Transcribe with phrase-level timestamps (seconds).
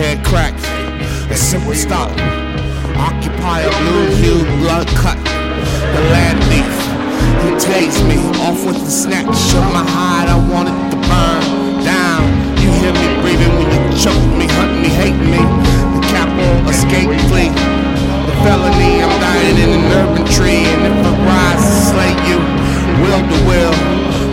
[0.00, 0.64] head cracked.
[1.30, 2.08] A simple stop.
[2.96, 5.20] Occupy a blue hue, blood cut.
[5.92, 6.72] The land thief.
[7.44, 10.28] He takes me off with the snatch of my hide.
[10.32, 12.24] I wanted to burn down.
[12.64, 15.40] You hear me breathing when you choke me, hunt me, hate me.
[15.92, 17.52] The capital escape fleet.
[18.24, 20.64] The felony, I'm dying in an urban tree.
[20.64, 22.38] And if I rise to slay you,
[23.04, 23.76] will the will.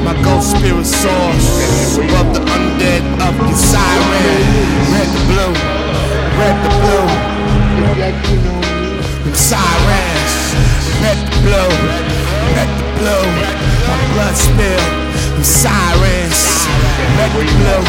[0.07, 1.45] My ghost spirit soars
[1.99, 4.86] above the undead of your siren.
[14.17, 14.85] Blood spill.
[15.38, 16.41] Them sirens,
[17.21, 17.84] red the blue,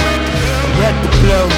[0.77, 1.49] red the blue.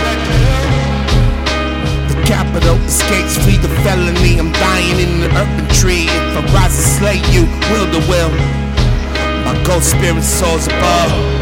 [2.06, 4.38] The capital escapes, flee the felony.
[4.38, 6.06] I'm dying in the urban tree.
[6.06, 8.30] If I rise to slay you, will the will.
[9.44, 11.39] My ghost spirit soars above.